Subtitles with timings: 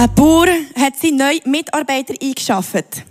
[0.00, 0.46] Ein Bauer
[0.78, 3.04] hat seinen neuen Mitarbeiter eingeschafft.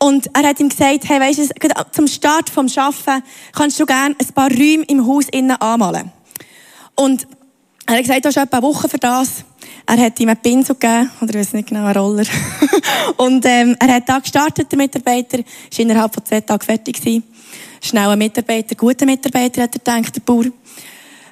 [0.00, 3.22] Und er hat ihm gesagt, hey, weisst du, zum Start vom Schaffen
[3.52, 6.10] kannst du gerne ein paar Räume im Haus innen anmalen.
[6.96, 7.28] Und
[7.86, 9.44] er hat gesagt, du hast etwa eine Woche für das.
[9.86, 12.26] Er hat ihm einen Pinsel gegeben, oder ich weiß nicht genau, einen Roller.
[13.16, 17.22] und ähm, er hat da gestartet, der Mitarbeiter, ist innerhalb von zwei Tagen fertig gewesen.
[17.80, 20.46] Schnell ein Mitarbeiter, guter Mitarbeiter, hat er gedacht, der Bauer.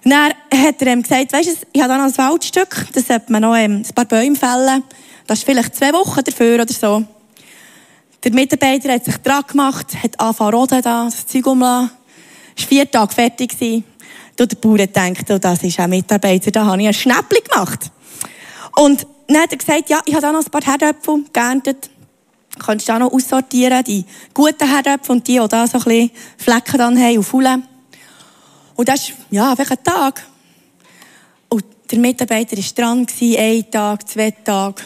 [0.04, 3.30] Dann hat er ihm gesagt, weisst du, ich habe da noch ein Waldstück, das sollte
[3.30, 4.82] man noch ähm, ein paar Bäume fällen.
[5.26, 7.04] Das ist vielleicht zwei Wochen dafür oder so.
[8.24, 11.90] Der Mitarbeiter hat sich dran gemacht, hat angefangen roden da, das Zeug umlassen.
[12.56, 13.84] Ist vier Tage fertig gewesen.
[14.38, 17.90] Der Bauer denkt, oh, das ist ein Mitarbeiter, da habe ich ein Schnäppchen gemacht.
[18.76, 21.90] Und dann hat er gesagt, ja, ich habe da noch ein paar Herdöpfel geerntet.
[22.58, 26.10] Kannst du da noch aussortieren, die guten Herdöpfel und die, die da so ein bisschen
[26.36, 27.64] Flecken dann haben und Fullen.
[28.74, 30.26] Und das ist, ja, welcher Tag.
[31.48, 34.82] Und der Mitarbeiter war dran, ein Tag, zwei Tage.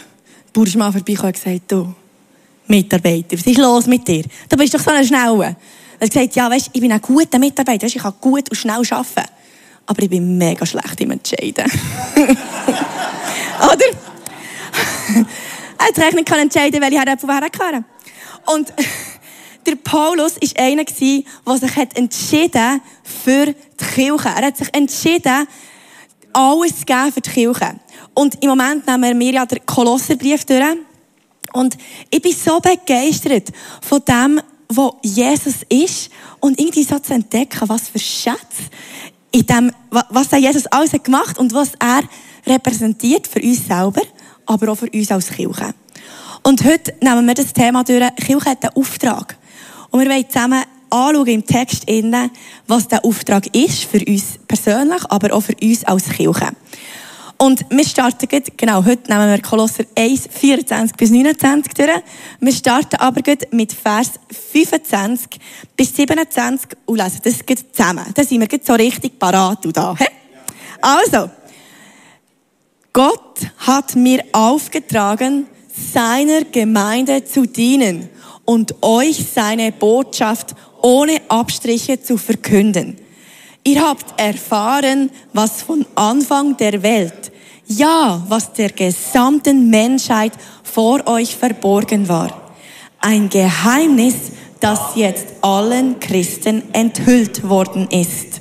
[0.47, 1.95] Der Bauer ist mal und gesagt, du,
[2.67, 4.25] Mitarbeiter, was ist los mit dir?
[4.49, 5.57] Du bist doch so ein Schneller.
[5.99, 8.83] Er hat ja, weißt, ich bin ein guter Mitarbeiter, weißt, ich kann gut und schnell
[8.91, 9.31] arbeiten.
[9.87, 11.65] Aber ich bin mega schlecht im Entscheiden.
[13.63, 13.87] Oder?
[15.79, 17.85] er hat nicht entscheiden, welche Herdöpfel hergehören.
[18.47, 18.73] Und
[19.67, 24.29] der Paulus war einer, der sich entschieden für die Kirche.
[24.29, 25.47] Er hat sich entschieden,
[26.33, 27.75] alles zu geben für die Kirche.
[28.15, 30.65] Und im Moment nehmen wir ja den Kolosserbrief durch.
[31.53, 31.77] Und
[32.11, 33.51] ich bin so begeistert
[33.81, 38.65] von dem, wo Jesus ist und irgendwie so zu entdecken, was für Schätze
[39.33, 42.03] in dem, was Jesus alles hat gemacht und was er
[42.47, 44.03] repräsentiert für uns selber,
[44.47, 45.75] aber auch für uns als Kirche.
[46.43, 48.15] Und heute nehmen wir das Thema durch.
[48.17, 49.37] Kirche hat einen Auftrag.
[49.91, 52.31] Und wir wollen zusammen anschauen im Text innen,
[52.67, 56.49] was der Auftrag ist für uns persönlich, aber auch für uns als Kirche.
[57.39, 61.91] Und wir starten, genau, heute nehmen wir Kolosser 1, 24 bis 29 durch.
[62.41, 63.21] Wir starten aber
[63.51, 64.13] mit Vers
[64.53, 65.39] 25
[65.77, 67.39] bis 27 und lesen das
[67.73, 68.07] zusammen.
[68.15, 69.95] Da sind wir so richtig parat und da.
[70.81, 71.31] Also,
[72.93, 75.47] Gott hat mir aufgetragen,
[75.93, 78.09] seiner Gemeinde zu dienen
[78.47, 82.97] und euch seine Botschaft ohne Abstriche zu verkünden.
[83.65, 87.33] Ihr habt erfahren, was von Anfang der Welt,
[87.67, 92.53] ja, was der gesamten Menschheit vor euch verborgen war.
[93.01, 94.15] Ein Geheimnis,
[94.61, 98.41] das jetzt allen Christen enthüllt worden ist.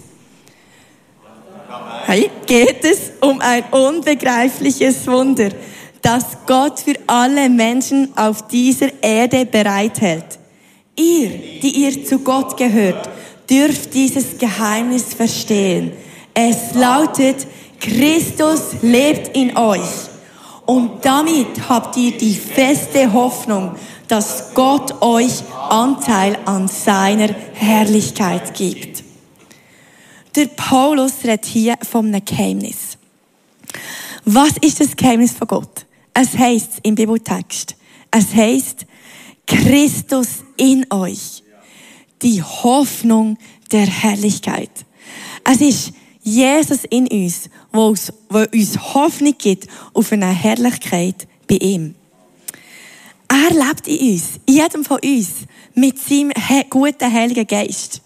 [2.06, 5.50] Hey, geht es um ein unbegreifliches Wunder,
[6.06, 10.38] das Gott für alle Menschen auf dieser Erde bereithält.
[10.96, 11.30] Ihr,
[11.64, 13.10] die ihr zu Gott gehört,
[13.50, 15.94] dürft dieses Geheimnis verstehen.
[16.36, 17.48] Es lautet,
[17.80, 19.82] Christus lebt in euch.
[20.68, 23.76] Und damit habt ihr die feste Hoffnung,
[24.08, 29.04] dass Gott euch Anteil an seiner Herrlichkeit gibt.
[30.36, 32.98] Der Paulus redet hier einem Geheimnis.
[34.24, 35.86] Was ist das Geheimnis von Gott?
[36.18, 37.76] Es heißt im Bibeltext,
[38.10, 38.86] es heißt
[39.46, 41.44] Christus in euch
[42.22, 43.38] die Hoffnung
[43.70, 44.72] der Herrlichkeit.
[45.44, 45.92] Es ist
[46.24, 51.96] Jesus in uns, wo uns, wo uns Hoffnung gibt auf eine Herrlichkeit bei ihm.
[53.28, 55.30] Er lebt in uns, in jedem von uns,
[55.74, 56.32] mit seinem
[56.70, 58.02] guten Heiligen Geist.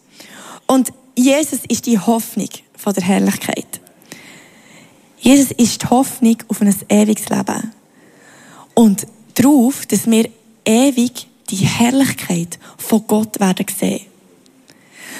[0.66, 3.80] Und Jesus ist die Hoffnung von der Herrlichkeit.
[5.20, 7.72] Jesus ist die Hoffnung auf ein ewiges Leben.
[8.80, 10.30] Und darauf, dass wir
[10.64, 14.06] ewig die Herrlichkeit von Gott werden sehen.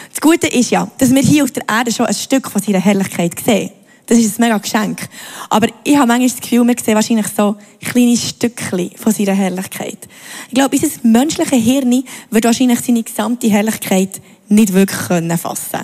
[0.10, 2.80] Das Gute ist ja, dass wir hier auf der Erde schon ein Stück von seiner
[2.80, 3.72] Herrlichkeit sehen.
[4.06, 5.10] Das ist ein mega Geschenk.
[5.50, 10.08] Aber ich habe manchmal das Gefühl, wir sehen wahrscheinlich so kleine Stückchen von seiner Herrlichkeit.
[10.48, 15.82] Ich glaube, unser menschliches Hirn wird wahrscheinlich seine gesamte Herrlichkeit nicht wirklich können fassen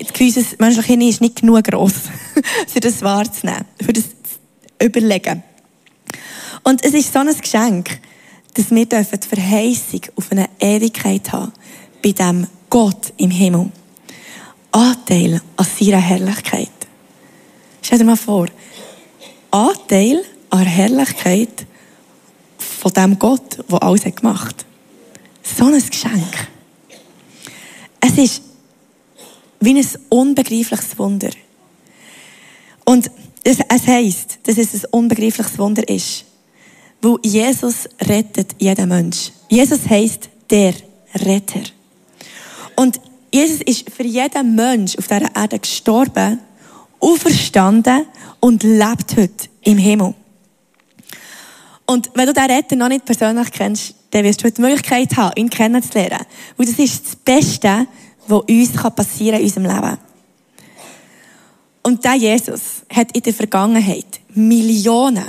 [0.00, 1.92] Unser menschliches Hirn ist nicht genug gross,
[2.66, 5.42] für das wahrzunehmen, für das zu überlegen.
[6.66, 8.00] Und es ist so ein Geschenk,
[8.54, 11.52] dass wir die Verheißung auf eine Ewigkeit haben
[12.02, 13.70] bei dem Gott im Himmel.
[14.72, 16.72] Anteil an seiner Herrlichkeit.
[17.80, 18.48] Stell dir mal vor,
[19.52, 21.66] Anteil an der Herrlichkeit
[22.58, 24.66] von dem Gott, der alles hat gemacht.
[25.44, 26.48] So ein Geschenk.
[28.00, 28.42] Es ist
[29.60, 31.30] wie ein unbegreifliches Wunder.
[32.84, 33.08] Und
[33.44, 36.24] es, es heisst, dass es ein unbegreifliches Wunder ist.
[37.02, 39.32] Weil Jesus rettet jeden Mensch.
[39.48, 40.74] Jesus heisst der
[41.14, 41.62] Retter.
[42.76, 43.00] Und
[43.32, 46.40] Jesus ist für jeden Mensch auf dieser Erde gestorben,
[47.00, 48.06] auferstanden
[48.40, 50.14] und lebt heute im Himmel.
[51.86, 55.32] Und wenn du diesen Retter noch nicht persönlich kennst, dann wirst du die Möglichkeit haben,
[55.36, 56.26] ihn kennenzulernen.
[56.56, 57.86] Und das ist das Beste,
[58.26, 59.98] was uns passieren kann in unserem Leben.
[61.82, 65.24] Und der Jesus hat in der Vergangenheit Millionen,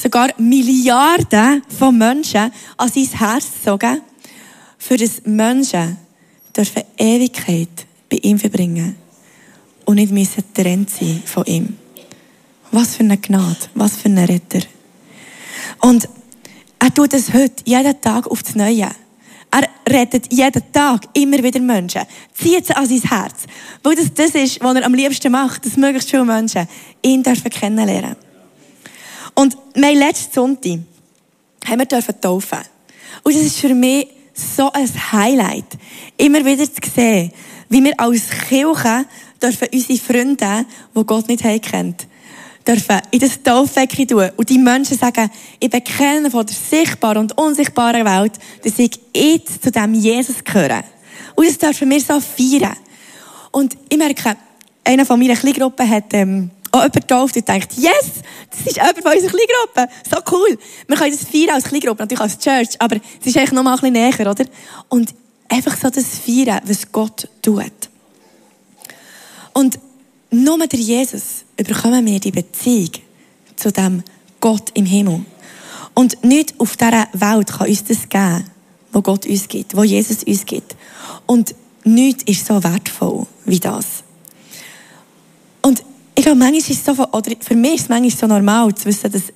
[0.00, 4.00] sogar Milliarden von Menschen an sein Herz gezogen,
[4.78, 5.98] für das Menschen
[6.56, 8.96] dürfen Ewigkeit bei ihm verbringen
[9.84, 11.76] und nicht müssen getrennt sein von ihm.
[12.72, 14.60] Was für eine Gnade, was für ein Retter.
[15.80, 16.08] Und
[16.78, 18.88] er tut es heute jeden Tag aufs Neue.
[19.52, 22.02] Er rettet jeden Tag immer wieder Menschen.
[22.32, 23.46] Zieht sie an sein Herz.
[23.82, 26.68] Weil das das ist, was er am liebsten macht, dass möglichst viele Menschen
[27.02, 28.16] ihn dürfen kennenlernen
[29.34, 30.80] Und mein letzten Sonntag
[31.66, 32.58] haben wir dürfen taufen.
[33.22, 35.66] Und das ist für mich so ein Highlight.
[36.16, 37.32] Immer wieder zu sehen,
[37.68, 39.04] wie wir als Kirche
[39.42, 40.66] dürfen unsere Freunde,
[40.96, 42.06] die Gott nicht kennt,
[42.66, 44.30] dürfen in das Taufbecken tun.
[44.36, 48.32] Und die Menschen sagen, ich bekenne von der sichtbaren und unsichtbaren Welt,
[48.62, 50.84] dass ich jetzt zu dem Jesus gehöre.
[51.34, 52.76] Und das dürfen wir so feiern.
[53.50, 54.36] Und ich merke,
[54.84, 59.02] einer von meiner Kleingruppe hat, ähm, auch jemand getauft und denkt, yes, das ist jemand
[59.02, 59.92] von unserer Kleingruppe.
[60.08, 60.58] So cool.
[60.86, 63.74] Wir können das feiern als Kleingruppe, natürlich als Church, aber es ist eigentlich noch mal
[63.74, 64.44] ein bisschen näher, oder?
[64.88, 65.14] Und
[65.48, 67.72] einfach so das feiern, was Gott tut.
[69.52, 69.78] Und
[70.30, 72.90] nur der Jesus bekommen wir die Beziehung
[73.56, 74.02] zu dem
[74.40, 75.24] Gott im Himmel.
[75.94, 78.44] Und nicht auf dieser Welt kann uns das geben,
[78.92, 80.76] wo Gott uns gibt, wo Jesus uns gibt.
[81.26, 84.04] Und nichts ist so wertvoll wie das.
[86.20, 88.84] Ich glaube, manchmal ist es so, oder für mich ist es manchmal so normal zu
[88.84, 89.32] wissen, dass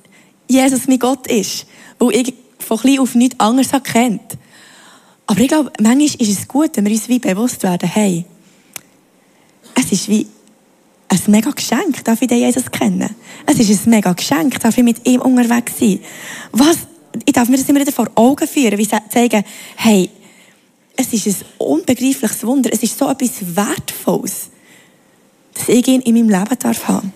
[0.46, 1.64] Jesus mein Gott ist,
[1.98, 4.36] weil ich von klein auf nichts anderes kennt.
[5.26, 8.26] Aber ich glaube, manchmal ist es gut, wenn wir uns wie bewusst werden, hey,
[9.74, 10.26] es ist wie
[11.08, 13.16] ein mega Geschenk, darf ich den Jesus kennen.
[13.46, 16.00] Es ist ein mega Geschenk, darf ich mit ihm unterwegs sein.
[16.52, 16.80] Was,
[17.24, 19.42] ich darf mir das immer wieder vor Augen führen, wie zeigen,
[19.76, 20.10] hey,
[20.98, 24.50] es ist ein unbegreifliches Wunder, es ist so etwas Wertvolles,
[25.54, 27.12] dass ich ihn in meinem Leben darf haben.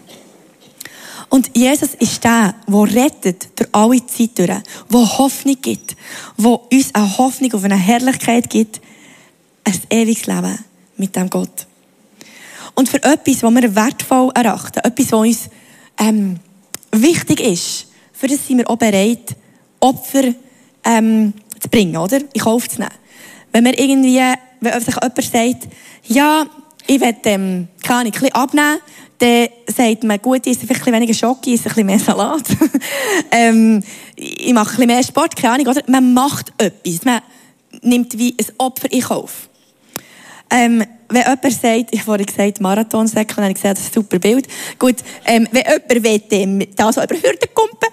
[1.31, 4.62] Und Jesus ist der, der rettet durch alle Zeit der
[4.93, 5.96] Hoffnung gibt,
[6.38, 8.81] der uns eine Hoffnung auf eine Herrlichkeit gibt,
[9.64, 10.58] ein ewiges Leben
[10.96, 11.67] mit dem Gott.
[12.75, 15.50] Und für etwas, was wir wertvoll erachten, etwas, was uns
[15.99, 16.38] ähm,
[16.93, 19.37] wichtig ist, für das sind wir auch bereit,
[19.81, 20.32] Opfer
[20.85, 22.20] ähm, zu bringen, oder?
[22.32, 22.94] In Kauf zu nehmen.
[23.52, 24.20] Wenn wir irgendwie,
[24.61, 25.69] wenn sich jemand sagt,
[26.06, 26.46] ja,
[26.88, 28.79] ich will, ähm, keine Ahnung, ein abnehmen,
[29.19, 31.99] dann sagt man, gut, ich esse vielleicht ein bisschen weniger Schoki, esse ein bisschen mehr
[31.99, 32.44] Salat.
[33.31, 33.82] ähm,
[34.17, 35.82] ich mache ein mehr Sport, keine Ahnung, oder?
[35.87, 37.05] Man macht etwas.
[37.05, 37.20] Man
[37.82, 39.49] nimmt wie ein Opfer in Kauf.
[40.50, 44.02] Ähm, wenn jemand sagt, ich habe gesagt, Marathonsäcke, dann habe ich gesagt, das ist ein
[44.02, 44.46] super Bild.
[44.79, 44.96] Gut,
[45.26, 47.88] ähm, wenn jemand will, ähm, da so über Hürden kumpen,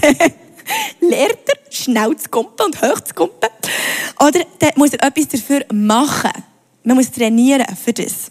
[0.00, 3.50] dann lernt er schnell zu kumpen und hoch zu kumpen.
[4.20, 6.30] Oder dann muss er etwas dafür machen.
[6.84, 8.30] Man muss trainieren für das.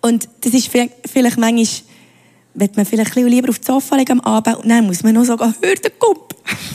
[0.00, 1.66] Und das ist vielleicht, manchmal,
[2.54, 5.24] wird man vielleicht lieber auf die Sofa legen am Abend und dann muss man noch
[5.24, 6.36] sogar Hürden kumpen.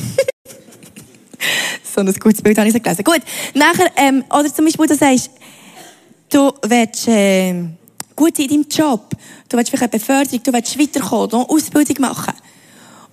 [1.96, 3.04] so ein gutes Bild habe ich gelesen.
[3.04, 3.22] Gut,
[3.54, 5.30] nachher, ähm, oder zum Beispiel, du sagst,
[6.30, 7.54] du willst äh,
[8.16, 9.10] gut in deinem Job,
[9.50, 12.34] du willst vielleicht eine Beförderung, du willst weiterkommen, eine Ausbildung machen.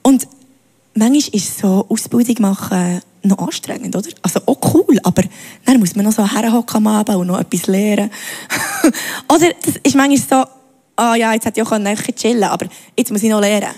[0.03, 0.29] Und
[0.95, 4.09] manchmal ist so Ausbildung machen noch anstrengend, oder?
[4.23, 5.23] Also auch cool, aber
[5.65, 8.11] dann muss man noch so herhocken am Abend und noch etwas lernen.
[9.29, 10.51] oder das ist manchmal so,
[10.97, 12.67] ah oh ja, jetzt hätte ich auch ein chillen aber
[12.97, 13.75] jetzt muss ich noch lernen.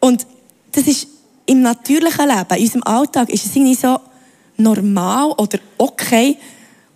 [0.00, 0.26] Und
[0.72, 1.06] das ist
[1.46, 3.98] im natürlichen Leben, in unserem Alltag, ist es irgendwie so
[4.56, 6.36] normal oder okay,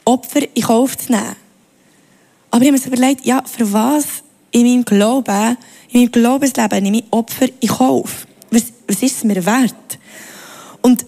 [0.05, 1.37] Opfer in Kauf zu nehmen.
[2.51, 5.57] Aber ich habe mir überlegt, ja, für was in meinem Glauben,
[5.91, 8.27] in meinem Glaubensleben nehme ich Opfer in Kauf?
[8.51, 9.99] Was, was ist es mir wert?
[10.83, 11.05] Und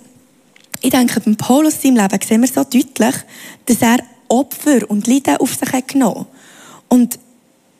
[0.80, 3.14] ich denke, beim Paulus in seinem Leben sehen wir so deutlich,
[3.66, 6.26] dass er Opfer und Leiden auf sich hat genommen.
[6.88, 7.18] Und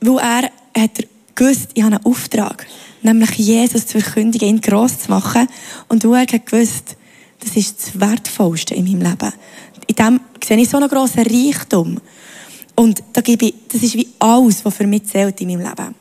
[0.00, 2.66] weil er hat gewusst, ich habe einen Auftrag,
[3.02, 5.48] nämlich Jesus zu verkündigen, ihn gross zu machen.
[5.88, 6.96] Und weil er hat gewusst,
[7.40, 9.32] das ist das Wertvollste in meinem Leben
[9.86, 12.00] in dem sehe ich so einen grossen Reichtum.
[12.74, 15.94] Und da gebe ich, das ist wie alles, was für mich zählt in meinem Leben.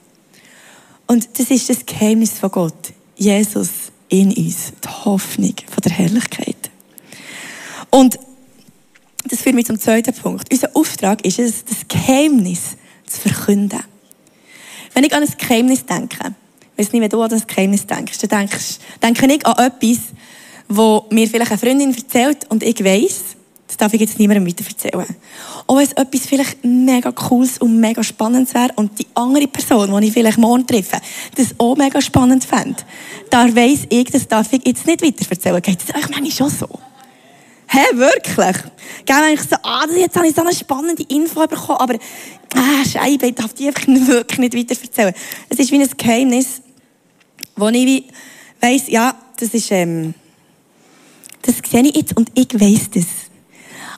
[1.08, 2.94] Und das ist das Geheimnis von Gott.
[3.16, 3.70] Jesus
[4.10, 4.74] in uns.
[4.84, 6.65] Die Hoffnung von der Herrlichkeit.
[7.96, 8.20] Und
[9.30, 10.52] das führt mich zum zweiten Punkt.
[10.52, 12.76] Unser Auftrag ist es, das Geheimnis
[13.08, 13.80] zu verkünden.
[14.94, 16.36] Wenn ich an ein Geheimnis denke,
[16.76, 20.00] ich weiß nicht, wenn du an das Geheimnis denkst, dann denkst, denke ich an etwas,
[20.68, 24.66] wo mir vielleicht eine Freundin erzählt und ich weiss, Das darf ich jetzt niemandem weiter
[24.68, 25.16] erzählen.
[25.66, 30.02] Auch wenn es etwas vielleicht mega cooles und mega spannendes wäre und die andere Person,
[30.02, 30.98] die ich vielleicht morgen treffe,
[31.36, 32.84] das auch mega spannend fände,
[33.30, 35.62] da weiss ich, das darf ich jetzt nicht weiter erzählen.
[35.62, 36.68] Geht das euch manchmal schon so?
[37.68, 38.58] Hä, wirklich?
[39.06, 41.96] Gell, wenn ich so, ah, jetzt habe ich so eine spannende Info bekommen, aber,
[42.56, 45.14] ah, Scheibe, ich darf die einfach wirklich nicht weiter erzählen.
[45.50, 46.62] Es ist wie ein Geheimnis,
[47.56, 48.06] wo ich wie
[48.62, 50.14] weiss, ja, das ist, ähm,
[51.42, 53.06] das sehe ich jetzt und ich weiss das.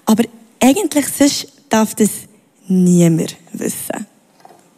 [0.05, 0.23] Aber
[0.59, 2.09] eigentlich sonst darf das
[2.67, 4.05] niemand wissen.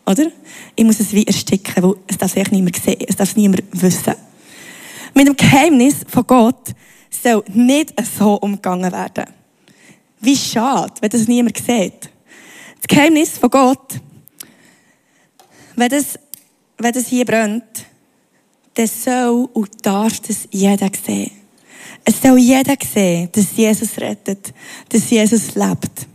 [0.05, 0.31] Oder?
[0.75, 4.15] Ich muss es wie ersticken, weil es darf sich niemand sehen, es darf niemand wissen.
[5.13, 6.74] Mit dem Geheimnis von Gott
[7.09, 9.25] soll nicht so umgegangen werden.
[10.21, 12.09] Wie schade, wenn das niemand sieht.
[12.77, 13.99] Das Geheimnis von Gott,
[15.75, 16.19] wenn das,
[16.77, 17.85] wenn das hier brennt,
[18.73, 21.31] dann soll und darf das jeder sehen.
[22.03, 24.53] Es soll jeder sehen, dass Jesus rettet,
[24.89, 26.07] dass Jesus lebt.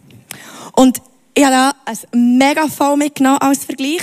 [0.73, 1.01] Und
[1.35, 4.03] ich habe da ein mega voll mitgenommen als Vergleich.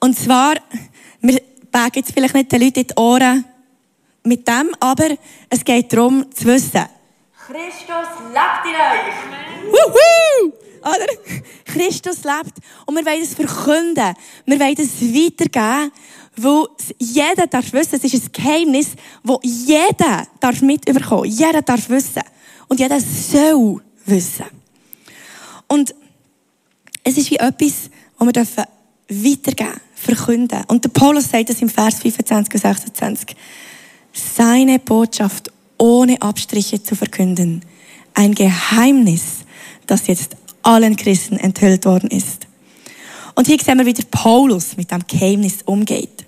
[0.00, 0.54] Und zwar,
[1.20, 3.44] wir packen jetzt vielleicht nicht den Leuten in die Ohren
[4.26, 5.16] mit dem, aber
[5.48, 6.86] es geht darum zu wissen,
[7.46, 9.72] Christus lebt in euch.
[9.72, 10.52] Wuhu!
[10.82, 11.06] Oder?
[11.64, 12.58] Christus lebt.
[12.86, 14.14] Und wir wollen es verkünden.
[14.44, 15.92] Wir wollen es weitergeben.
[16.36, 16.66] Weil
[16.98, 18.88] jeder darf wissen, es ist ein Geheimnis,
[19.22, 21.26] das jeder darf mitbekommen.
[21.26, 22.22] Jeder darf wissen.
[22.68, 24.46] Und jeder soll wissen.
[25.68, 25.94] Und
[27.04, 28.64] es ist wie etwas, das wir dürfen
[29.08, 30.64] weitergeben, verkünden.
[30.66, 33.36] Und der Paulus sagt es im Vers 25 und 26.
[34.16, 37.62] Seine Botschaft ohne Abstriche zu verkünden.
[38.14, 39.44] Ein Geheimnis,
[39.86, 42.46] das jetzt allen Christen enthüllt worden ist.
[43.34, 46.24] Und hier sehen wir, wie Paulus mit dem Geheimnis umgeht.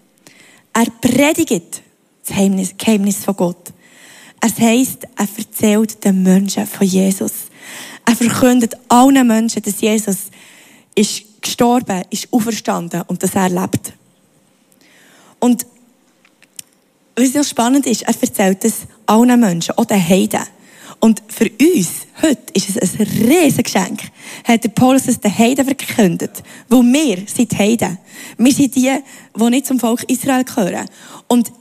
[0.75, 1.83] Er predigt
[2.21, 3.73] das Geheimnis, Geheimnis von Gott.
[4.41, 7.33] Es heisst, er erzählt den Menschen von Jesus.
[8.05, 10.17] Er verkündet allen Menschen, dass Jesus
[10.95, 13.95] ist gestorben, ist auferstanden und dass er lebt.
[15.41, 15.65] Und
[17.21, 20.43] was noch spannend ist, er erzählt es allen Menschen, auch den Heiden.
[21.01, 24.01] Und für uns, heute, ist es ein riesiges Geschenk,
[24.45, 26.43] hat der Paulus es den Heiden verkündet.
[26.69, 27.99] Weil wir sind Heiden.
[28.37, 28.91] Wir sind die,
[29.37, 30.89] die nicht zum Volk Israel gehören.
[31.29, 31.53] Und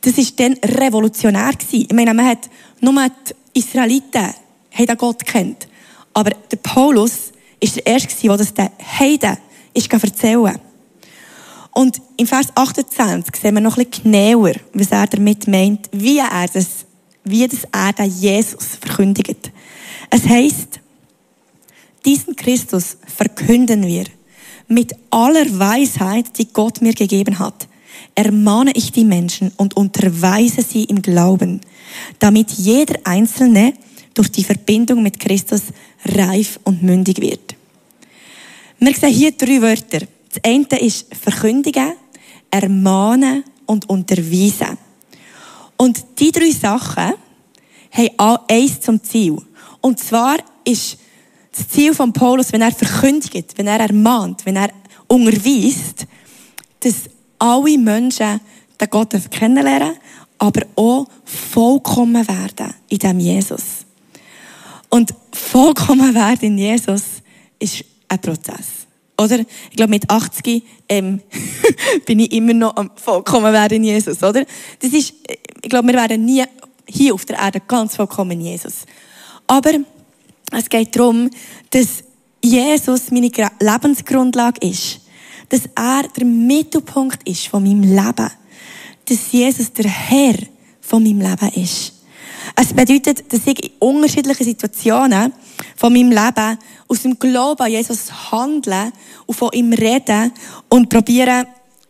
[0.00, 1.52] das war dann revolutionär.
[1.52, 1.86] Gewesen.
[1.88, 2.50] Ich meine, man hat
[2.80, 2.94] nur
[3.54, 4.34] die Israeliten
[4.72, 5.68] haben Gott kennt.
[6.12, 9.36] Aber der Paulus ist der Erste, der das den Heiden
[9.74, 10.58] ist erzählen
[11.72, 16.18] Und im Vers 28 sehen wir noch ein bisschen genauer, was er damit meint, wie
[16.18, 16.86] er das
[17.24, 19.52] wie das er den Jesus verkündigt.
[20.10, 20.80] Es heißt,
[22.04, 24.04] diesen Christus verkünden wir
[24.68, 27.68] mit aller Weisheit, die Gott mir gegeben hat.
[28.14, 31.60] Ermahne ich die Menschen und unterweise sie im Glauben,
[32.18, 33.74] damit jeder Einzelne
[34.14, 35.62] durch die Verbindung mit Christus
[36.04, 37.54] reif und mündig wird.
[38.78, 40.06] Wir sehen hier drei Wörter.
[40.32, 41.92] Das eine ist verkündigen,
[42.50, 44.78] ermahnen und unterweisen.
[45.76, 47.14] Und die drei Sachen
[47.92, 49.36] haben eins zum Ziel.
[49.80, 50.98] Und zwar ist
[51.52, 54.70] das Ziel von Paulus, wenn er verkündigt, wenn er ermahnt, wenn er
[55.08, 56.06] unterweist,
[56.80, 56.94] dass
[57.38, 58.40] alle Menschen
[58.80, 59.96] den Gott kennenlernen,
[60.38, 63.84] aber auch vollkommen werden in dem Jesus.
[64.88, 67.02] Und vollkommen werden in Jesus
[67.58, 68.79] ist ein Prozess.
[69.20, 69.40] Oder?
[69.70, 71.20] Ich glaube, mit 80 ähm,
[72.06, 74.46] bin ich immer noch am vollkommen werden in Jesus, oder?
[74.78, 75.12] Das ist,
[75.62, 76.42] ich glaube, wir werden nie
[76.86, 78.86] hier auf der Erde ganz vollkommen Jesus.
[79.46, 79.72] Aber
[80.52, 81.28] es geht darum,
[81.68, 82.02] dass
[82.42, 85.00] Jesus meine Lebensgrundlage ist.
[85.50, 88.30] Dass er der Mittelpunkt ist von meinem Leben.
[89.04, 90.36] Dass Jesus der Herr
[90.80, 91.99] von meinem Leben ist.
[92.62, 95.32] Es bedeutet, dass ich in unterschiedlichen Situationen
[95.76, 98.92] von meinem Leben aus dem Glauben an Jesus handeln
[99.24, 100.30] und von ihm reden
[100.68, 101.46] und probieren,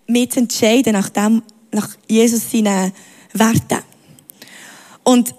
[0.07, 2.93] mich zu entscheiden nach dem, nach Jesus seinen
[3.33, 3.83] Werten.
[5.03, 5.35] Und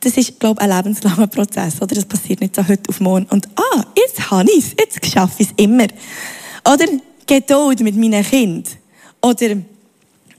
[0.00, 1.94] das ist, glaube ich, ein lebenslanger Prozess, oder?
[1.94, 3.26] Das passiert nicht so heute auf morgen.
[3.26, 5.88] Und, ah, jetzt habe ich es, jetzt schaffe ich es immer.
[6.66, 6.86] Oder
[7.26, 8.72] Geduld mit meinen Kindern.
[9.20, 9.56] Oder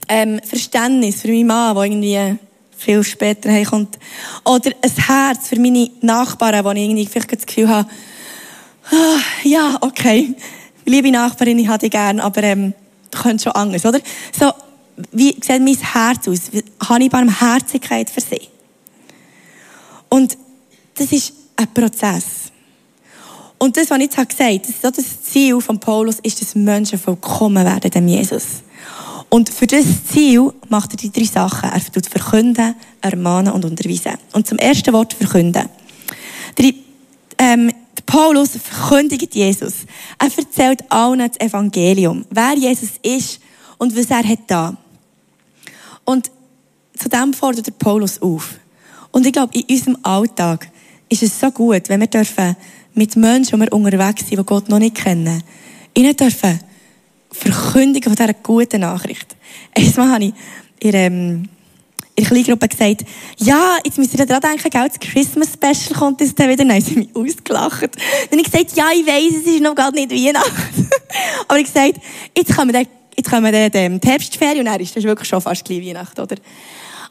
[0.08, 2.38] ähm, Verständnis für meinen Mann, der irgendwie
[2.82, 3.98] viel später kommt.
[4.44, 7.88] Oder ein Herz für meine Nachbarn, wo ich irgendwie vielleicht das Gefühl habe,
[8.90, 10.34] ah, ja, okay,
[10.84, 12.74] liebe Nachbarin, ich habe dich gern, aber ähm,
[13.10, 14.00] du könntest schon anders, oder?
[14.38, 14.52] So,
[15.12, 16.50] wie sieht mein Herz aus?
[16.88, 18.48] Habe ich Barmherzigkeit für sie?
[20.08, 20.36] Und
[20.94, 22.52] das ist ein Prozess.
[23.58, 26.98] Und das, was ich jetzt gesagt habe, das, das Ziel von Paulus ist, dass Menschen
[26.98, 28.62] vollkommen werden, dem Jesus.
[29.32, 31.70] Und für das Ziel macht er die drei Sachen.
[31.70, 34.18] Er tut verkünden, ermahnen und unterweisen.
[34.34, 35.70] Und zum ersten Wort verkünden.
[36.58, 36.72] Der,
[37.38, 37.72] ähm,
[38.04, 39.86] Paulus verkündigt Jesus.
[40.18, 43.40] Er erzählt allen das Evangelium, wer Jesus ist
[43.78, 44.76] und was er hat da.
[46.04, 46.30] Und
[46.98, 48.56] zu dem fordert der Paulus auf.
[49.12, 50.68] Und ich glaube, in unserem Alltag
[51.08, 52.54] ist es so gut, wenn wir dürfen
[52.92, 55.42] mit Menschen, die wir unterwegs sind, die Gott noch nicht kennen,
[55.94, 56.60] ihnen dürfen
[57.32, 59.36] verkündigen von dieser guten Nachricht.
[59.76, 60.34] Einmal habe ich
[60.80, 61.48] in, ähm,
[62.14, 63.04] in Kleingruppe gesagt,
[63.38, 66.64] ja, jetzt müsst ihr daran denken, gell, das Christmas Special kommt jetzt dann wieder.
[66.64, 67.82] Dann haben sie mich ausgelacht.
[67.82, 70.88] Dann habe ich gesagt, ja, ich weiss, es ist noch gar nicht Weihnachten.
[71.48, 71.94] Aber ich gesagt,
[72.36, 72.86] jetzt kommen wir
[73.16, 76.36] jetzt kommen dann die Herbstferien und dann ist das wirklich schon fast gleich Weihnachten, oder?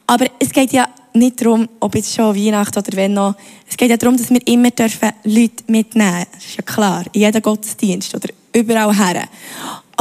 [0.07, 3.35] Aber es geht ja nicht darum, ob jetzt schon Weihnachten oder wenn noch.
[3.69, 6.25] Es geht ja darum, dass wir immer dürfen Leute mitnehmen.
[6.33, 7.05] Das ist ja klar.
[7.13, 9.27] In jedem Gottesdienst oder überall her.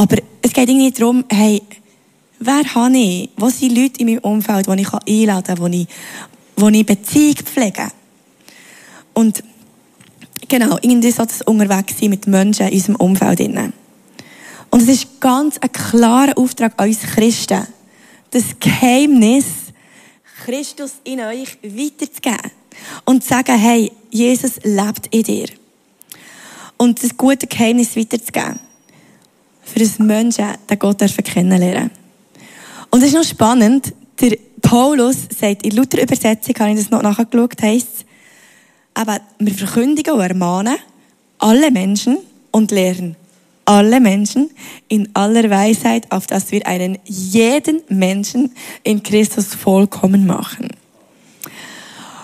[0.01, 1.61] Aber es geht irgendwie darum, hey,
[2.39, 3.29] wer habe ich?
[3.37, 5.87] Wo sind Leute in meinem Umfeld, die ich einladen kann, wo ich,
[6.57, 7.91] wo ich Beziehung pflege?
[9.13, 9.43] Und
[10.47, 13.41] genau, irgendwie so das unterwegs sein mit Menschen in unserem Umfeld.
[14.71, 17.67] Und es ist ganz ein klarer Auftrag an uns Christen,
[18.31, 19.45] das Geheimnis
[20.43, 22.49] Christus in euch weiterzugeben.
[23.05, 25.49] Und zu sagen, hey, Jesus lebt in dir.
[26.77, 28.70] Und das gute Geheimnis weiterzugeben.
[29.71, 31.91] Für das Menschen, den Gott kennenlernen
[32.89, 37.01] Und es ist noch spannend, der Paulus sagt, in lauter Übersetzung, habe ich das noch
[37.01, 38.05] nachgeschaut, heisst
[38.93, 40.75] aber wir verkündigen und ermahnen
[41.39, 42.17] alle Menschen
[42.51, 43.15] und lehren
[43.65, 44.49] alle Menschen
[44.89, 50.67] in aller Weisheit, auf dass wir einen jeden Menschen in Christus vollkommen machen.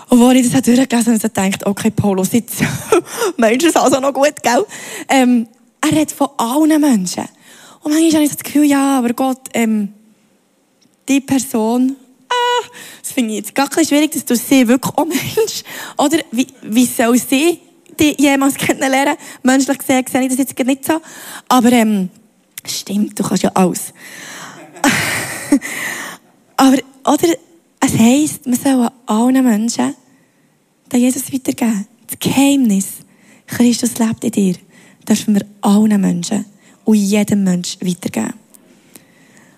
[0.10, 2.62] Und als ich das durchgelesen habe, habe ich gedacht, okay, Paulus, jetzt
[3.38, 4.66] meinst du es also noch gut, gell?
[5.08, 5.48] Ähm,
[5.82, 7.26] er redet von allen Menschen.
[7.88, 9.94] Und manchmal habe ich das Gefühl, ja, aber Gott, ähm,
[11.08, 11.96] die Person,
[12.28, 12.68] ah,
[13.02, 15.64] das finde ich jetzt gar nicht schwierig, dass du sie wirklich auch meinst.
[15.98, 17.62] Oder wie, wie soll sie
[17.98, 19.16] die jemals kennenlernen.
[19.42, 21.00] Menschlich gesehen sehe ich das jetzt nicht so.
[21.48, 22.10] Aber ähm,
[22.66, 23.94] stimmt, du kannst ja alles.
[26.58, 27.36] Aber, oder,
[27.80, 29.96] es heisst, man soll allen Menschen
[30.92, 31.88] den Jesus weitergeben.
[32.06, 32.88] Das Geheimnis,
[33.46, 34.56] Christus lebt in dir,
[35.08, 36.44] dürfen wir allen Menschen
[36.88, 38.34] und jedem Menschen weitergeben.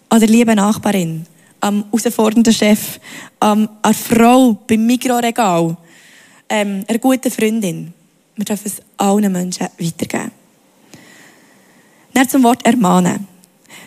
[0.09, 1.27] An der lieben Nachbarin,
[1.61, 2.99] am herausfordernden Chef,
[3.39, 5.77] an der Frau beim Mikroregal,
[6.49, 7.93] ähm, einer guten Freundin.
[8.35, 10.31] Wir dürfen es allen Menschen weitergeben.
[12.15, 13.27] Dann zum Wort ermahnen.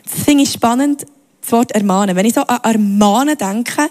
[0.05, 1.05] Das finde ich spannend,
[1.40, 2.14] das Wort ermahnen.
[2.14, 3.90] Wenn ich so an ermahnen denke,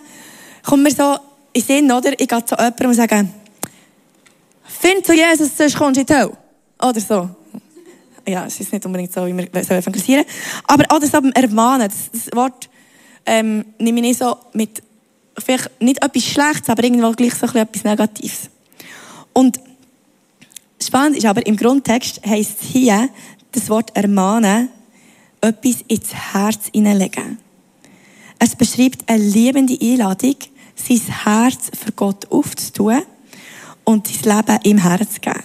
[0.64, 1.18] kommt mir so
[1.52, 2.18] in Sinn, oder?
[2.18, 3.28] Ich gehe zu jemandem und sage,
[4.64, 6.38] find zu Jesus, sonst kommst du in die Hölle.
[6.82, 7.41] Oder so.
[8.28, 10.26] Ja, es ist nicht unbedingt so, wie wir so evangelisieren.
[10.66, 11.88] Aber oder so beim Ermahnen.
[11.88, 12.70] Das, das Wort
[13.26, 14.82] ähm, nehme ich nicht so mit,
[15.38, 18.50] vielleicht nicht etwas Schlechtes, aber irgendwo gleich so etwas Negatives.
[19.34, 19.60] Und
[20.82, 23.10] Spannend ist aber, im Grundtext heisst es hier,
[23.52, 24.70] das Wort ermahnen,
[25.40, 27.38] etwas ins Herz hineinlegen.
[28.40, 30.36] Es beschreibt eine liebende Einladung,
[30.76, 33.04] sein Herz für Gott aufzutun
[33.84, 35.44] und sein Leben im Herz zu geben.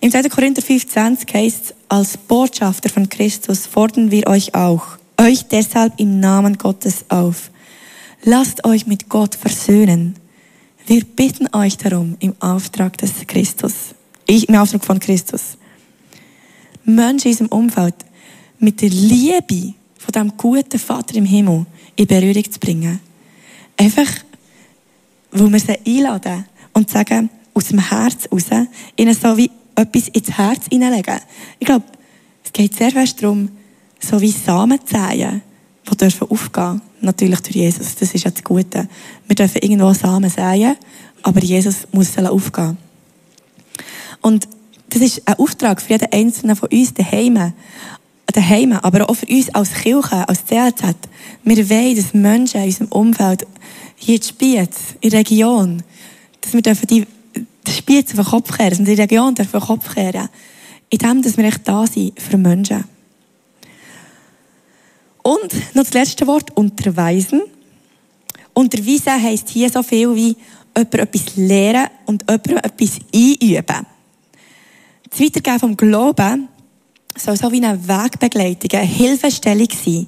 [0.00, 0.24] Im 2.
[0.24, 6.20] Korinther 5,20 heißt es, als Botschafter von Christus fordern wir euch auch, euch deshalb im
[6.20, 7.50] Namen Gottes auf.
[8.22, 10.16] Lasst euch mit Gott versöhnen
[10.86, 15.58] wir bitten euch darum im Auftrag des Christus, ich, im Auftrag von Christus,
[16.84, 17.94] Menschen in unserem Umfeld
[18.60, 23.00] mit der Liebe von dem guten Vater im Himmel in Berührung zu bringen.
[23.76, 24.06] Einfach,
[25.32, 28.46] wo wir sie einladen und sagen, aus dem Herz raus,
[28.96, 31.20] ihnen so wie etwas ins Herz hineinlegen.
[31.58, 31.84] Ich glaube,
[32.44, 33.50] es geht sehr fest darum,
[34.00, 35.42] so wie Samen zu säen,
[35.90, 36.80] die dürfen aufgehen.
[37.00, 37.94] Natürlich durch Jesus.
[37.94, 38.88] Das ist ja das Gute.
[39.26, 40.76] Wir dürfen irgendwo Samen säen,
[41.22, 42.78] aber Jesus muss aufgehen.
[44.22, 44.48] Und
[44.88, 47.52] das ist ein Auftrag für jeden Einzelnen von uns daheim.
[48.26, 50.96] Daheim, aber auch für uns als Kirche, als CLZ.
[51.44, 53.46] Wir wollen, dass Menschen in unserem Umfeld,
[53.94, 55.82] hier in Spiez, in der Region,
[56.40, 57.06] dass wir dürfen die,
[57.66, 60.28] die Spiez auf den Kopf kehren, dass wir die Region auf den Kopf kehren.
[60.88, 62.84] In dem, dass wir echt da sind für Menschen.
[65.22, 67.42] Und noch das letzte Wort, unterweisen.
[68.54, 70.36] Unterweisen heisst hier so viel wie
[70.76, 73.86] jemand etwas lehren und jemand etwas einüben.
[75.10, 76.48] Das Weitergeben vom Glauben
[77.16, 80.06] soll so wie eine Wegbegleitung, eine Hilfestellung sein,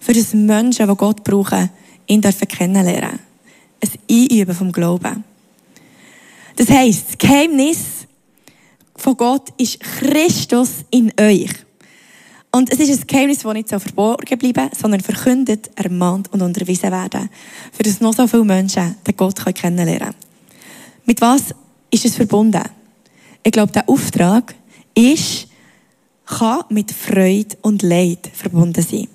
[0.00, 1.70] für das Menschen, die Gott brauchen,
[2.06, 2.48] ihn dürfen.
[2.76, 3.18] Ein
[4.10, 5.24] Einüben vom Glauben.
[6.58, 7.78] Das heisst, das Geheimnis
[8.96, 11.52] von Gott ist Christus in euch.
[12.50, 16.90] Und es ist ein Geheimnis, das nicht so verborgen bleiben, sondern verkündet, ermahnt und unterwiesen
[16.90, 17.30] werden.
[17.72, 20.14] Für das noch so viele Menschen den Gott kennenlernen können.
[21.04, 21.54] Mit was
[21.92, 22.64] ist es verbunden.
[23.44, 24.52] Ich glaube, der Auftrag
[24.96, 25.46] ist,
[26.26, 29.06] kann mit Freude und Leid verbunden sein.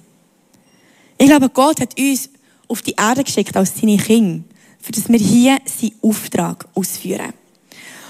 [1.17, 2.29] Ich glaube, Gott hat uns
[2.69, 4.45] auf die Erde geschickt als seine Kinder,
[4.83, 7.33] für dass wir hier seinen Auftrag ausführen.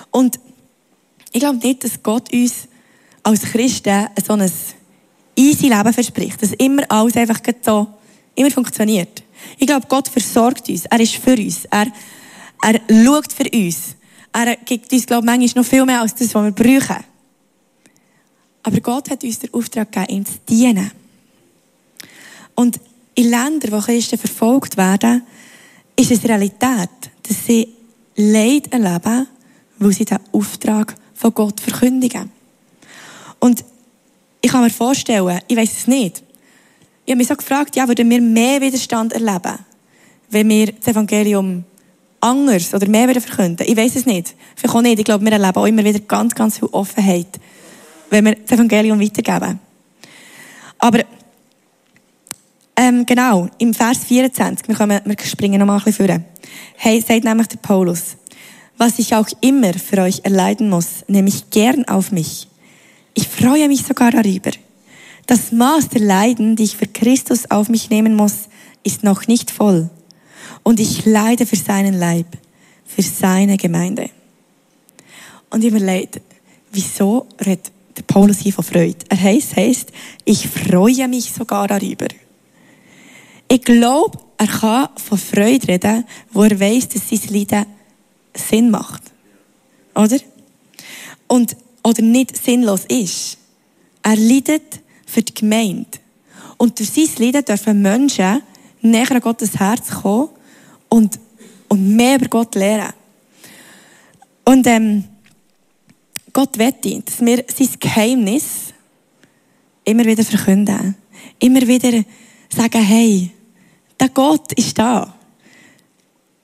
[0.09, 0.39] Und
[1.31, 2.67] ich glaube nicht, dass Gott uns
[3.21, 4.51] als Christen so ein
[5.35, 7.87] easy Leben verspricht, dass immer alles einfach so
[8.33, 9.21] immer funktioniert.
[9.59, 10.85] Ich glaube, Gott versorgt uns.
[10.85, 11.65] Er ist für uns.
[11.65, 11.87] Er,
[12.63, 13.95] er schaut für uns.
[14.31, 17.03] Er gibt uns, glaube ich, manchmal noch viel mehr als das, was wir brauchen.
[18.63, 20.91] Aber Gott hat uns den Auftrag gegeben, ihm zu dienen.
[22.55, 22.79] Und
[23.13, 25.23] in Ländern, wo Christen verfolgt werden,
[25.95, 26.89] ist es Realität,
[27.27, 27.67] dass sie
[28.15, 29.27] Leid erleben,
[29.79, 32.31] weil sie den Auftrag von Gott verkündigen.
[33.39, 33.63] Und
[34.41, 36.23] ich kann mir vorstellen, ich weiß es nicht.
[37.05, 39.59] Ich habe mich so gefragt, ja, würden wir mehr Widerstand erleben,
[40.29, 41.63] wenn wir das Evangelium
[42.21, 43.65] anders oder mehr verkünden?
[43.67, 44.35] Ich weiß es nicht.
[44.55, 44.99] Vielleicht auch nicht.
[44.99, 47.39] Ich glaube, wir erleben auch immer wieder ganz, ganz viel Offenheit,
[48.09, 49.59] wenn wir das Evangelium weitergeben.
[50.79, 50.99] Aber
[52.75, 56.23] ähm, genau, im Vers 24, wir, kommen, wir springen nochmal ein bisschen vor.
[56.75, 58.17] Hey, sagt nämlich der Paulus,
[58.77, 62.47] was ich auch immer für euch erleiden muss, nehme ich gern auf mich.
[63.13, 64.51] Ich freue mich sogar darüber.
[65.27, 68.49] Das Maß der Leiden, die ich für Christus auf mich nehmen muss,
[68.83, 69.89] ist noch nicht voll.
[70.63, 72.25] Und ich leide für seinen Leib,
[72.85, 74.09] für seine Gemeinde.
[75.49, 76.21] Und ich überlege,
[76.71, 78.97] wieso redet der Paulus hier von Freude?
[79.09, 79.91] Er heißt, heißt,
[80.25, 82.07] ich freue mich sogar darüber.
[83.53, 87.67] Ich glaube, er kann von Freude reden, wo er weiß, dass sein Leiden
[88.33, 89.03] Sinn macht.
[89.93, 90.17] Oder?
[91.27, 93.37] Und, oder nicht sinnlos ist.
[94.01, 95.99] Er leidet für die Gemeinde.
[96.57, 98.41] Und durch sein Leiden dürfen Menschen
[98.81, 100.29] näher an Gottes Herz kommen
[100.89, 101.19] und,
[101.67, 102.91] und mehr über Gott lernen.
[104.45, 105.03] Und ähm,
[106.33, 108.73] Gott wette, dass wir sein Geheimnis
[109.83, 110.95] immer wieder verkünden.
[111.37, 112.03] Immer wieder
[112.49, 113.29] sagen, hey,
[114.03, 115.15] der Gott ist da.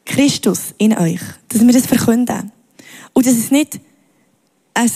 [0.05, 1.19] Christus in euch.
[1.49, 2.53] Dass wir das verkünden.
[3.11, 3.81] Und dass es nicht
[4.73, 4.89] ein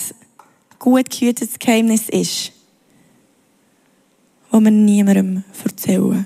[0.80, 2.54] gut gehütetes Geheimnis ist,
[4.50, 6.26] das wir niemandem erzählen.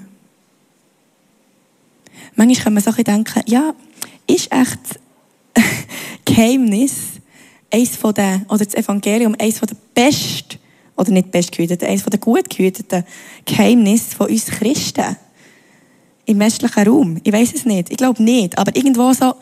[2.35, 3.73] Manchmal kann man so denken, ja,
[4.27, 4.99] ist echt
[6.25, 6.93] Geheimnis
[7.71, 10.59] eins von den, oder das Evangelium von der best,
[10.95, 13.03] oder nicht best gehüteten, eins von der gut gehüteten
[13.43, 15.17] Geheimnis von uns Christen
[16.27, 17.19] im westlichen Raum.
[17.23, 17.89] Ich weiß es nicht.
[17.89, 18.57] Ich glaube nicht.
[18.57, 19.35] Aber irgendwo so,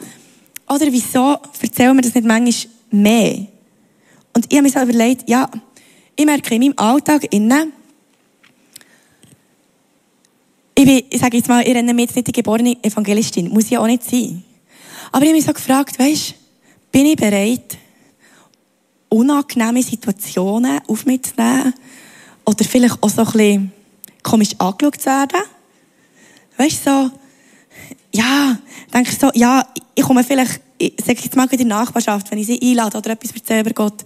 [0.67, 3.47] oder wieso erzählen wir das nicht manchmal mehr?
[4.33, 5.49] Und ich habe mir so überlegt, ja,
[6.15, 7.73] ich merke in meinem Alltag innen,
[10.77, 13.49] ich, bin, ich sage jetzt mal, ich renne mir jetzt nicht die geborene Evangelistin.
[13.49, 14.43] Muss ich auch nicht sein.
[15.11, 16.35] Aber ich habe mich so gefragt, weisst,
[16.91, 17.77] bin ich bereit,
[19.09, 21.73] unangenehme Situationen auf mich zu nehmen?
[22.45, 23.71] Oder vielleicht auch so ein bisschen
[24.21, 25.54] komisch angeschaut zu werden?
[26.57, 27.11] Weißt du, so,
[28.13, 28.57] ja,
[28.93, 32.39] denke ich so, ja, ich komme vielleicht, ich sage jetzt mal in der Nachbarschaft, wenn
[32.39, 34.05] ich sie einlade oder etwas erzähle über Gott,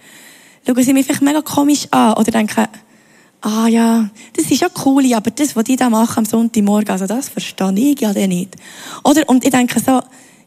[0.65, 2.67] schauen sie mich vielleicht mega komisch an oder denken,
[3.41, 7.05] ah ja, das ist ja cool, aber das, was die da machen am Sonntagmorgen, also
[7.05, 8.55] das verstehe ich ja nicht.
[9.03, 10.01] Oder, und ich denke so,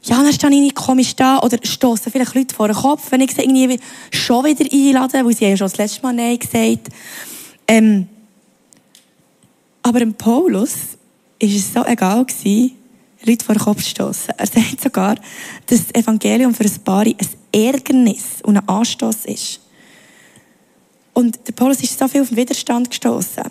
[0.05, 3.21] ja, dann stehe ich nicht komisch da oder stoße vielleicht Leute vor den Kopf, wenn
[3.21, 3.79] ich sie irgendwie
[4.11, 6.88] schon wieder einlade, weil sie ja schon das letzte Mal Nein gesagt
[7.69, 8.09] ähm,
[9.83, 10.99] Aber im Paulus
[11.43, 12.73] ist es so egal gewesen,
[13.25, 14.35] Leute vor den Kopf zu stossen.
[14.37, 15.17] Er sagt sogar,
[15.67, 17.17] dass das Evangelium für ein Paar ein
[17.53, 19.61] Ärgernis und ein Anstoß ist.
[21.13, 23.45] Und der Paulus ist so viel auf den Widerstand gestoßen.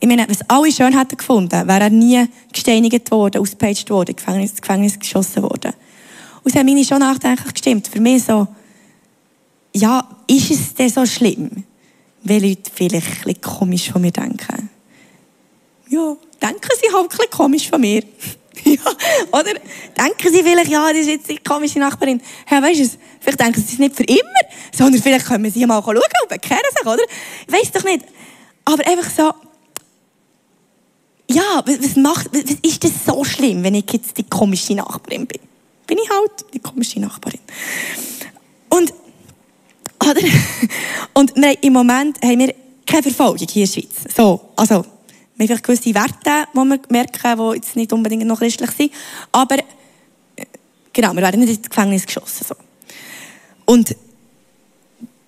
[0.00, 4.18] Ich meine, was alle schön hätten gefunden, wäre er nie gesteinigt worden, ausgepeitscht worden, ins
[4.18, 5.72] Gefängnis, Gefängnis geschossen worden.
[6.42, 7.88] Und es hat mich schon nachdenklich gestimmt.
[7.88, 8.46] Für mich so,
[9.74, 11.64] ja, ist es denn so schlimm,
[12.22, 14.68] wenn Leute vielleicht ein komisch von mir denken?
[15.88, 18.02] Ja, denken sie halt ein bisschen komisch von mir.
[18.64, 18.80] ja,
[19.32, 19.54] oder?
[19.96, 22.20] Denken sie vielleicht, ja, das ist jetzt die komische Nachbarin.
[22.50, 24.20] Ja, weißt du, vielleicht denken sie es nicht für immer,
[24.72, 27.02] sondern vielleicht können sie mal schauen und bekehren sich, oder?
[27.46, 28.04] Ich weiss doch nicht.
[28.64, 29.32] Aber einfach so,
[31.30, 35.40] ja, was macht, was ist das so schlimm, wenn ich jetzt die komische Nachbarin bin?
[35.86, 37.40] Bin ich halt die komische Nachbarin.
[38.68, 38.92] Und,
[40.02, 40.20] oder?
[41.14, 42.54] Und wir, im Moment haben wir
[42.86, 44.14] keine Verfolgung hier in der Schweiz.
[44.14, 44.84] So, also,
[45.36, 48.92] wir haben gewisse Werte, die wir merken, die jetzt nicht unbedingt noch christlich sind.
[49.32, 49.56] Aber,
[50.92, 52.46] genau, wir werden nicht ins Gefängnis geschossen.
[52.48, 52.54] So.
[53.64, 53.96] Und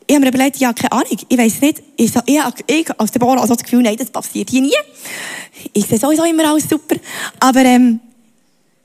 [0.07, 3.11] ich habe mir überlegt, ja, keine Ahnung, ich weiß nicht, ich, so, ich, ich als
[3.13, 4.73] Bauer also das Gefühl, nein, das passiert hier nie.
[5.73, 6.97] Ich sehe sowieso immer alles super.
[7.41, 7.99] Aber, ähm,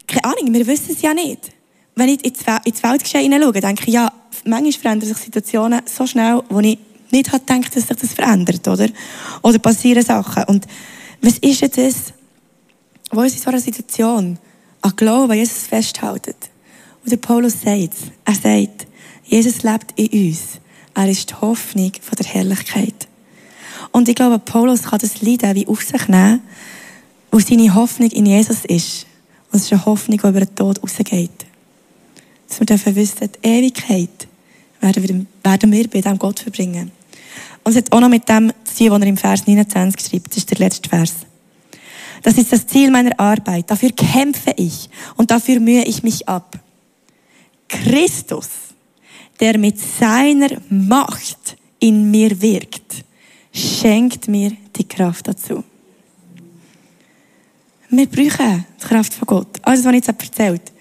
[0.07, 1.51] keine Ahnung, wir wissen es ja nicht.
[1.95, 4.11] wenn ich ins Weltgeschehen hineinschaue, denke ich, ja,
[4.45, 6.79] manchmal verändern sich Situationen so schnell, wo ich
[7.11, 8.87] nicht gedacht, dass sich das verändert, oder?
[9.43, 10.45] Oder passieren Sachen.
[10.45, 10.65] Und
[11.21, 12.13] was ist jetzt das,
[13.11, 14.39] wo ist in so einer Situation
[14.81, 16.35] an Glauben Jesus festhalten?
[17.03, 17.93] Und der Paulus sagt
[18.25, 18.87] Er sagt,
[19.25, 20.59] Jesus lebt in uns.
[20.93, 23.07] Er ist die Hoffnung von der Herrlichkeit.
[23.91, 26.41] Und ich glaube, Paulus kann das Leiden wie auf sich nehmen,
[27.31, 29.05] wo seine Hoffnung in Jesus ist.
[29.51, 31.45] Und es ist eine Hoffnung, die über den Tod rausgeht.
[32.47, 34.27] Dass wir dürfen wissen, die Ewigkeit
[34.79, 36.91] werden wir, werden wir bei diesem Gott verbringen.
[37.63, 40.27] Und es hat auch noch mit dem zu tun, was er im Vers 29 schreibt.
[40.29, 41.13] Das ist der letzte Vers.
[42.23, 43.69] Das ist das Ziel meiner Arbeit.
[43.69, 46.59] Dafür kämpfe ich und dafür mühe ich mich ab.
[47.67, 48.49] Christus,
[49.39, 53.03] der mit seiner Macht in mir wirkt,
[53.53, 55.63] schenkt mir die Kraft dazu.
[57.89, 59.47] Wir brauchen die Kraft von Gott.
[59.63, 60.80] Alles, was ich jetzt erzählt es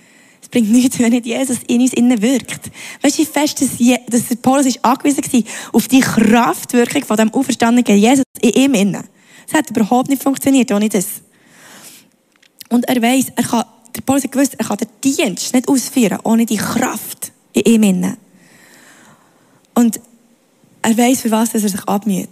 [0.51, 2.71] bringt nichts, wenn nicht Jesus in uns innen wirkt.
[3.03, 7.33] Weißt du, fest, dass, Je dass Paulus ist angewiesen war auf die Kraftwirkung von dem
[7.33, 9.05] auferstandenen Jesus in ihm innen.
[9.47, 11.07] Das hat überhaupt nicht funktioniert ohne das.
[12.69, 13.65] Und er weiss, er kann,
[13.97, 17.83] der Paulus hat gewusst, er kann den Dienst nicht ausführen ohne die Kraft in ihm
[17.83, 18.17] innen.
[19.75, 20.01] Und
[20.83, 22.29] er weiss, für was er sich abmüht.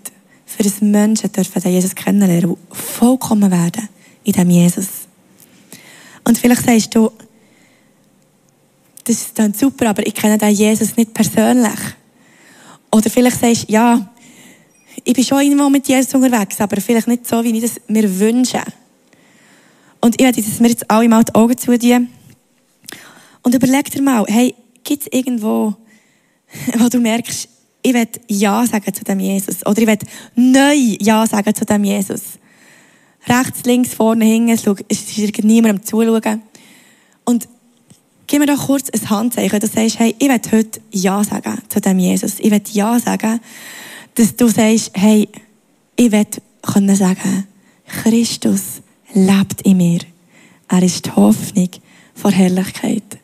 [0.47, 3.89] Für das Menschen dürfen den Jesus kennenlernen, die vollkommen werden
[4.25, 4.87] in diesem Jesus.
[6.25, 7.11] Und vielleicht sagst du,
[9.09, 11.79] das ist dann super, aber ich kenne den Jesus nicht persönlich.
[12.93, 14.13] Oder vielleicht sagst du, ja,
[15.03, 18.19] ich bin schon irgendwo mit Jesus unterwegs, aber vielleicht nicht so, wie ich das mir
[18.19, 18.63] wünsche.
[20.01, 22.09] Und ich dass wir jetzt alle mal die Augen zutun.
[23.43, 25.75] Und überleg dir mal, hey, gibt es irgendwo,
[26.79, 27.49] wo du merkst,
[27.83, 29.65] ich will Ja sagen zu dem Jesus.
[29.67, 29.99] Oder ich will
[30.35, 32.23] neu Ja sagen zu dem Jesus.
[33.27, 36.43] Rechts, links, vorne, hinten, es ist niemandem zuschauen.
[37.25, 37.49] Und
[38.29, 41.59] gib mir doch kurz ein Handzeichen, dass du sagst, hey, ich will heute Ja sagen
[41.69, 42.39] zu dem Jesus.
[42.39, 43.41] Ich will Ja sagen,
[44.15, 45.29] dass du sagst, hey,
[45.97, 46.27] ich will
[46.63, 47.49] können sagen,
[47.87, 48.83] Christus
[49.15, 50.01] lebt in mir.
[50.69, 51.71] Er ist die Hoffnung
[52.15, 53.19] vor Herrlichkeit.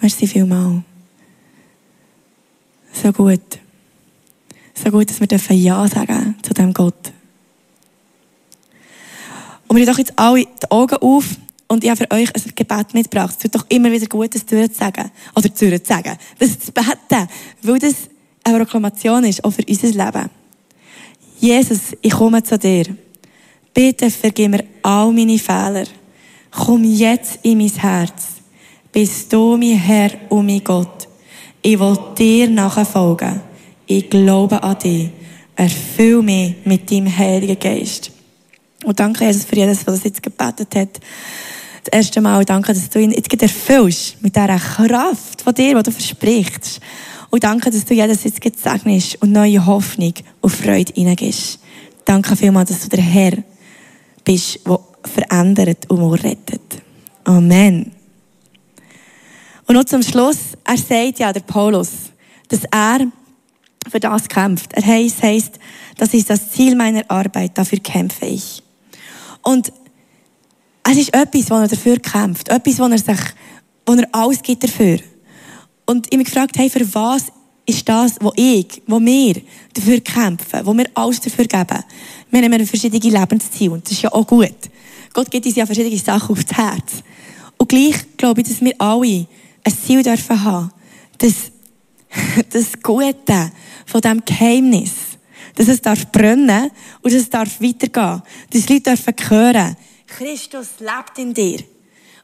[0.00, 0.82] Merci vielmals.
[2.92, 3.58] So gut.
[4.74, 7.12] So gut, dass wir Ja sagen zu dem Gott.
[9.66, 11.24] Und wir doch jetzt alle die Augen auf
[11.74, 13.30] und ich habe für euch ein Gebet mitgebracht.
[13.32, 15.10] Es tut doch immer wieder gut, das zu sagen.
[15.36, 16.16] Oder zu sagen.
[16.38, 17.28] Das zu beten.
[17.62, 17.94] Weil das
[18.44, 20.30] eine Proklamation ist, auch für unser Leben.
[21.40, 22.86] Jesus, ich komme zu dir.
[23.72, 25.84] Bitte vergib mir all meine Fehler.
[26.50, 28.34] Komm jetzt in mein Herz.
[28.92, 31.08] Bist du mein Herr und mein Gott.
[31.60, 33.40] Ich will dir nachfolgen.
[33.86, 35.10] Ich glaube an dich.
[35.56, 38.10] Erfüll mich mit deinem Heiligen Geist.
[38.84, 41.00] Und danke, Jesus, für jedes, was jetzt gebetet hat.
[41.84, 45.82] Das erste Mal danke, dass du ihn jetzt erfüllst mit dieser Kraft von dir, die
[45.82, 46.80] du versprichst.
[47.28, 51.58] Und danke, dass du jedes jetzt segnest und neue Hoffnung und Freude hineingibst.
[52.06, 53.32] Danke vielmals, dass du der Herr
[54.24, 56.82] bist, der verändert und rettet.
[57.24, 57.92] Amen.
[59.66, 61.90] Und noch zum Schluss, er sagt ja, der Paulus,
[62.48, 63.06] dass er
[63.90, 64.72] für das kämpft.
[64.72, 65.58] Er heißt, heißt,
[65.98, 68.62] das ist das Ziel meiner Arbeit, dafür kämpfe ich.
[69.42, 69.70] Und
[70.90, 72.48] es ist etwas, wo er dafür kämpft.
[72.48, 73.20] Etwas, wo er sich,
[73.86, 74.98] wo er alles gibt dafür.
[75.86, 77.24] Und ich mich gefragt, hey, für was
[77.66, 79.40] ist das, wo ich, wo wir
[79.72, 81.84] dafür kämpfen, wo wir alles dafür geben?
[82.30, 84.54] Wir haben verschiedene Lebensziele und das ist ja auch gut.
[85.12, 87.02] Gott gibt uns ja verschiedene Sachen aufs Herz.
[87.56, 89.26] Und gleich glaube ich, dass wir alle
[89.64, 90.70] ein Ziel dürfen haben,
[91.18, 91.34] dass
[92.50, 93.52] das Gute
[93.86, 94.92] von diesem Geheimnis,
[95.54, 96.70] dass es darf brennen
[97.00, 98.22] und dass es darf weitergehen.
[98.50, 99.76] Dass Leute dürfen hören,
[100.16, 101.60] Christus lebt in dir.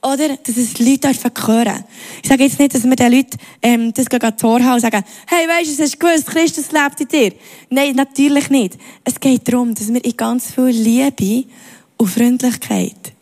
[0.03, 0.37] Oder?
[0.37, 1.85] Dass es Leute dürfen hören.
[2.22, 5.05] Ich sage jetzt nicht, dass wir den Leuten, ähm, das gehen Tor haben und sagen,
[5.26, 7.35] hey, weisst du, hast du gewusst, Christus lebt in dir?
[7.68, 8.79] Nein, natürlich nicht.
[9.05, 11.48] Es geht darum, dass wir in ganz viel Liebe
[11.98, 13.12] und Freundlichkeit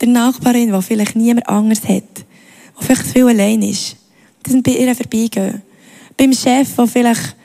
[0.00, 2.04] der Nachbarin, die vielleicht niemand anders hat,
[2.78, 3.96] die vielleicht viel allein ist,
[4.42, 5.62] dass wir bei ihr vorbeigehen.
[6.16, 7.36] Beim Chef, der vielleicht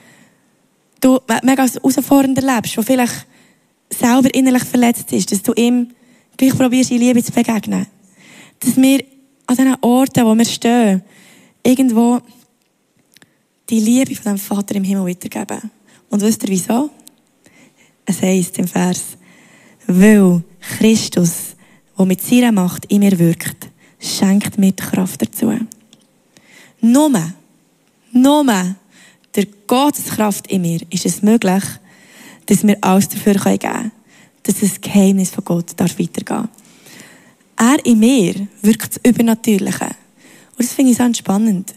[1.01, 3.25] du mega herausfordernd erlebst, der vielleicht
[3.89, 5.89] selber innerlich verletzt ist, dass du ihm
[6.37, 7.87] gleich probierst, in Liebe zu begegnen.
[8.59, 9.03] Dass wir
[9.47, 11.03] an den Orten, wo wir stehen,
[11.63, 12.21] irgendwo
[13.69, 15.71] die Liebe von dem Vater im Himmel weitergeben.
[16.09, 16.89] Und wisst ihr wieso?
[18.05, 19.17] Es heisst im Vers,
[19.87, 21.55] weil Christus,
[21.97, 23.69] der mit seiner Macht in mir wirkt,
[23.99, 25.51] schenkt mir die Kraft dazu.
[26.81, 27.33] Nur,
[28.11, 28.75] nur
[29.35, 31.63] der Gotteskraft in mir ist es möglich,
[32.45, 33.91] dass wir alles dafür geben können
[34.45, 36.47] dass das Geheimnis von Gott darf weitergehen
[37.57, 39.85] Er in mir wirkt das Übernatürliche.
[39.85, 41.73] Und das finde ich so entspannend.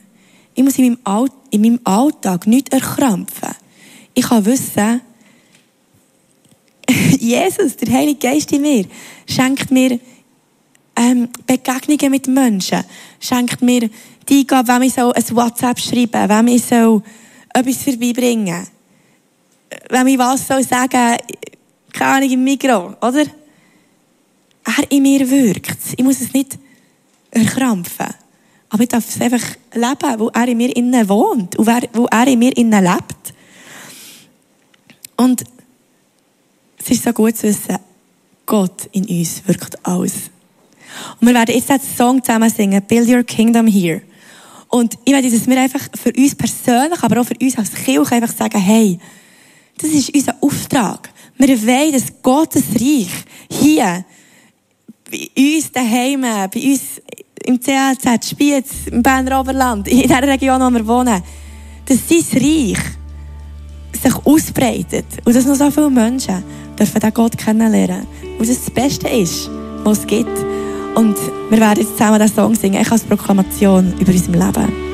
[0.54, 3.54] Ich muss in meinem, All in meinem Alltag nicht erkrampfen.
[4.14, 5.00] Ich kann wissen,
[7.18, 8.84] Jesus, der Heilige Geist in mir,
[9.26, 9.98] schenkt mir
[10.96, 12.84] ähm, Begegnungen mit Menschen,
[13.20, 13.88] schenkt mir
[14.28, 17.02] die Eingabe, wenn ich so ein WhatsApp schreiben wenn ich so
[17.54, 18.66] etwas vorbeibringen
[19.90, 21.16] wenn ich was soll sagen
[21.92, 23.24] keine Ahnung, im Mikro, oder?
[24.64, 25.78] Er in mir wirkt.
[25.96, 26.58] Ich muss es nicht
[27.30, 28.06] erkrampfen.
[28.70, 32.38] Aber ich darf es einfach leben, wo er in mir innen wohnt, wo er in
[32.38, 33.34] mir innen lebt.
[35.16, 35.42] Und
[36.78, 37.78] es ist so gut zu wissen,
[38.44, 40.30] Gott in uns wirkt alles.
[41.20, 44.02] Und wir werden jetzt einen Song zusammen singen, Build Your Kingdom Here.
[44.68, 48.14] Und ich werde, dass wir einfach für uns persönlich, aber auch für uns als Kirche
[48.14, 48.98] einfach sagen, hey,
[49.78, 51.10] das ist unser Auftrag.
[51.38, 53.10] Wir wollen, dass Gottes Reich
[53.48, 54.04] hier,
[55.10, 57.00] bei uns daheim, bei uns
[57.44, 61.22] im CLZ, Spiez, im Berner Oberland, in der Region, wo wir wohnen,
[61.86, 62.78] dass sein Reich
[64.02, 66.42] sich ausbreitet und dass noch so viele Menschen
[66.78, 68.06] dürfen den Gott kennenlernen.
[68.38, 69.48] Und das das Beste ist,
[69.84, 70.38] was es gibt.
[70.94, 71.16] Und
[71.50, 74.87] wir werden jetzt zusammen diesen Song singen, ich als Proklamation über unser Leben.